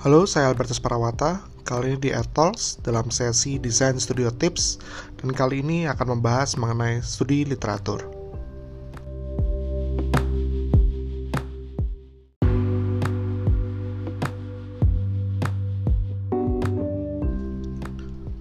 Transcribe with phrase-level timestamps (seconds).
[0.00, 1.44] Halo, saya Albertus Parawata.
[1.60, 4.80] Kali ini di Ethos dalam sesi Design Studio Tips
[5.20, 8.08] dan kali ini akan membahas mengenai studi literatur.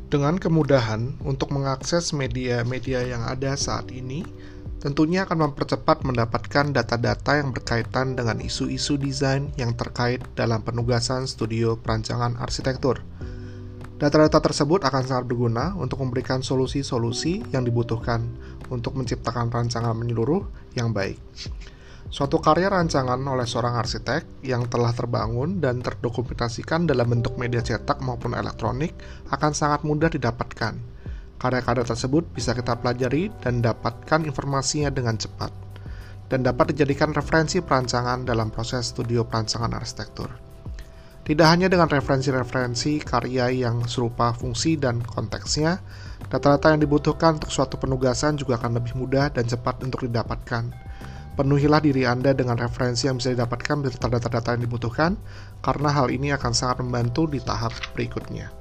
[0.08, 4.24] Dengan kemudahan untuk mengakses media-media yang ada saat ini,
[4.80, 11.76] tentunya akan mempercepat mendapatkan data-data yang berkaitan dengan isu-isu desain yang terkait dalam penugasan studio
[11.76, 13.04] perancangan arsitektur.
[14.00, 18.24] Data-data tersebut akan sangat berguna untuk memberikan solusi-solusi yang dibutuhkan
[18.72, 20.48] untuk menciptakan rancangan menyeluruh
[20.80, 21.20] yang baik.
[22.08, 28.00] Suatu karya rancangan oleh seorang arsitek yang telah terbangun dan terdokumentasikan dalam bentuk media cetak
[28.00, 28.96] maupun elektronik
[29.30, 30.99] akan sangat mudah didapatkan
[31.40, 35.56] Karya-karya tersebut bisa kita pelajari dan dapatkan informasinya dengan cepat,
[36.28, 40.28] dan dapat dijadikan referensi perancangan dalam proses studio perancangan arsitektur.
[41.24, 45.80] Tidak hanya dengan referensi-referensi karya yang serupa fungsi dan konteksnya,
[46.28, 50.76] data-data yang dibutuhkan untuk suatu penugasan juga akan lebih mudah dan cepat untuk didapatkan.
[51.40, 55.16] Penuhilah diri Anda dengan referensi yang bisa didapatkan beserta data-data yang dibutuhkan,
[55.64, 58.59] karena hal ini akan sangat membantu di tahap berikutnya.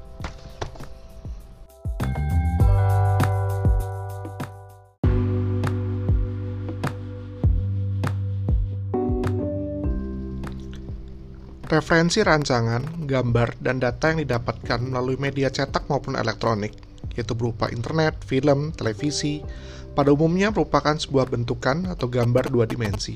[11.68, 16.72] Referensi rancangan, gambar, dan data yang didapatkan melalui media cetak maupun elektronik,
[17.12, 19.44] yaitu berupa internet, film, televisi,
[19.92, 23.12] pada umumnya merupakan sebuah bentukan atau gambar dua dimensi.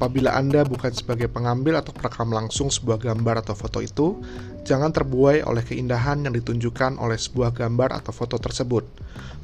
[0.00, 4.16] Apabila Anda bukan sebagai pengambil atau perekam langsung sebuah gambar atau foto itu,
[4.64, 8.88] jangan terbuai oleh keindahan yang ditunjukkan oleh sebuah gambar atau foto tersebut.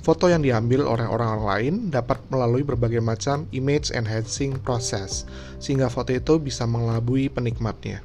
[0.00, 5.28] Foto yang diambil oleh orang lain dapat melalui berbagai macam image enhancing process,
[5.60, 8.00] sehingga foto itu bisa mengelabui penikmatnya.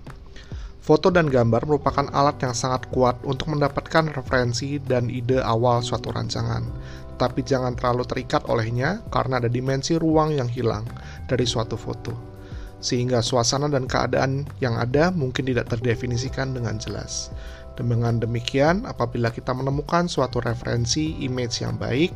[0.84, 6.12] Foto dan gambar merupakan alat yang sangat kuat untuk mendapatkan referensi dan ide awal suatu
[6.12, 6.68] rancangan,
[7.16, 10.84] tapi jangan terlalu terikat olehnya karena ada dimensi ruang yang hilang
[11.32, 12.31] dari suatu foto,
[12.82, 17.30] sehingga suasana dan keadaan yang ada mungkin tidak terdefinisikan dengan jelas.
[17.80, 22.12] Dengan demikian, apabila kita menemukan suatu referensi image yang baik,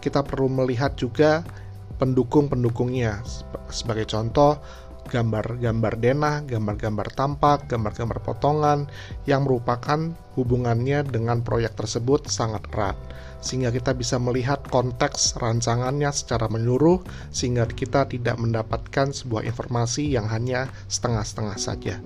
[0.00, 1.44] kita perlu melihat juga
[2.00, 3.20] pendukung-pendukungnya.
[3.68, 4.56] Sebagai contoh,
[5.10, 8.86] gambar-gambar denah, gambar-gambar tampak, gambar-gambar potongan
[9.26, 12.94] yang merupakan hubungannya dengan proyek tersebut sangat erat.
[13.42, 17.02] Sehingga kita bisa melihat konteks rancangannya secara menyeluruh
[17.34, 21.98] sehingga kita tidak mendapatkan sebuah informasi yang hanya setengah-setengah saja.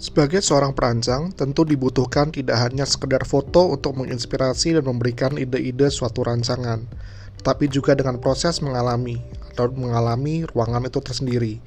[0.00, 6.24] Sebagai seorang perancang, tentu dibutuhkan tidak hanya sekedar foto untuk menginspirasi dan memberikan ide-ide suatu
[6.24, 6.88] rancangan,
[7.36, 9.20] tetapi juga dengan proses mengalami
[9.52, 11.60] atau mengalami ruangan itu tersendiri.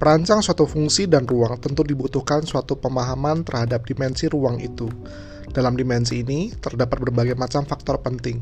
[0.00, 4.88] Perancang suatu fungsi dan ruang tentu dibutuhkan suatu pemahaman terhadap dimensi ruang itu.
[5.52, 8.40] Dalam dimensi ini terdapat berbagai macam faktor penting,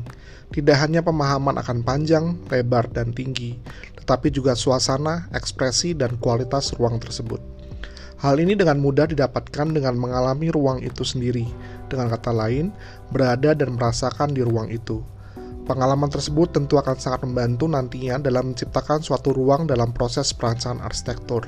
[0.55, 3.59] tidak hanya pemahaman akan panjang, lebar, dan tinggi,
[3.99, 7.58] tetapi juga suasana, ekspresi, dan kualitas ruang tersebut.
[8.19, 11.47] Hal ini dengan mudah didapatkan dengan mengalami ruang itu sendiri,
[11.87, 12.67] dengan kata lain,
[13.15, 14.99] berada dan merasakan di ruang itu.
[15.63, 21.47] Pengalaman tersebut tentu akan sangat membantu nantinya dalam menciptakan suatu ruang dalam proses perancangan arsitektur.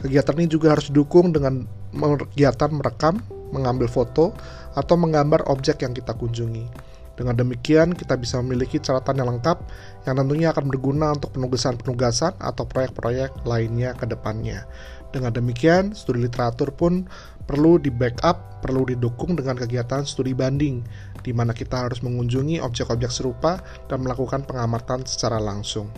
[0.00, 3.20] Kegiatan ini juga harus didukung dengan kegiatan merekam,
[3.52, 4.32] mengambil foto,
[4.78, 6.96] atau menggambar objek yang kita kunjungi.
[7.18, 9.58] Dengan demikian, kita bisa memiliki catatan yang lengkap
[10.06, 14.70] yang tentunya akan berguna untuk penugasan-penugasan atau proyek-proyek lainnya ke depannya.
[15.10, 17.10] Dengan demikian, studi literatur pun
[17.42, 20.86] perlu di backup, perlu didukung dengan kegiatan studi banding,
[21.26, 23.58] di mana kita harus mengunjungi objek-objek serupa
[23.90, 25.90] dan melakukan pengamatan secara langsung.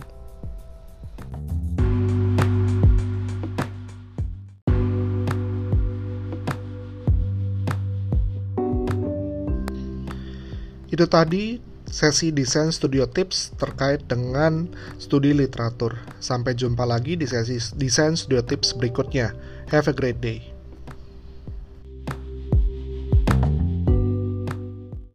[10.91, 14.67] Itu tadi sesi desain studio tips terkait dengan
[14.99, 15.95] studi literatur.
[16.19, 19.31] Sampai jumpa lagi di sesi desain studio tips berikutnya.
[19.71, 20.50] Have a great day.